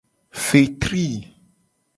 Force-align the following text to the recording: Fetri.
Fetri. 0.45 1.05